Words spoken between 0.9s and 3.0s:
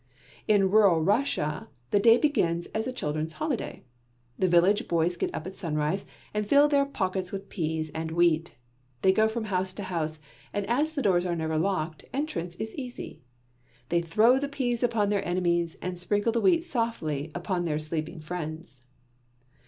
Russia, the day begins as a